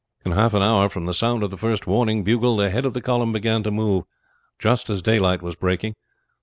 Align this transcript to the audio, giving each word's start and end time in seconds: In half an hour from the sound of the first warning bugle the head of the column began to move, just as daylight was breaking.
In 0.25 0.31
half 0.31 0.55
an 0.55 0.63
hour 0.63 0.89
from 0.89 1.05
the 1.05 1.13
sound 1.13 1.43
of 1.43 1.51
the 1.51 1.57
first 1.59 1.85
warning 1.85 2.23
bugle 2.23 2.55
the 2.55 2.71
head 2.71 2.85
of 2.85 2.95
the 2.95 3.03
column 3.03 3.31
began 3.31 3.61
to 3.61 3.69
move, 3.69 4.05
just 4.57 4.89
as 4.89 5.03
daylight 5.03 5.43
was 5.43 5.55
breaking. 5.55 5.93